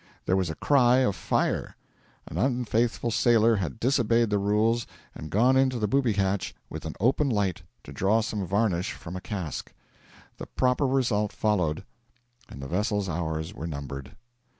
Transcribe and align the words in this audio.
There 0.25 0.35
was 0.35 0.49
a 0.49 0.55
cry 0.55 0.97
of 1.05 1.15
fire. 1.15 1.75
An 2.25 2.35
unfaithful 2.35 3.11
sailor 3.11 3.57
had 3.57 3.79
disobeyed 3.79 4.31
the 4.31 4.39
rules 4.39 4.87
and 5.13 5.29
gone 5.29 5.55
into 5.55 5.77
the 5.77 5.87
booby 5.87 6.13
hatch 6.13 6.55
with 6.71 6.85
an 6.87 6.95
open 6.99 7.29
light 7.29 7.61
to 7.83 7.91
draw 7.93 8.21
some 8.21 8.43
varnish 8.43 8.93
from 8.93 9.15
a 9.15 9.21
cask. 9.21 9.71
The 10.37 10.47
proper 10.47 10.87
result 10.87 11.31
followed, 11.31 11.83
and 12.49 12.63
the 12.63 12.67
vessel's 12.67 13.07
hours 13.09 13.53
were 13.53 13.67
numbered. 13.67 14.15